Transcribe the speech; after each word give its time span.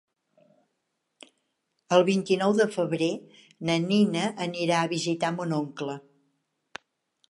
El 1.99 2.05
vint-i-nou 2.09 2.57
de 2.61 2.67
febrer 2.77 3.11
na 3.71 3.79
Nina 3.87 4.27
anirà 4.49 4.83
a 4.83 4.93
visitar 4.99 5.35
mon 5.39 5.59
oncle. 5.63 6.01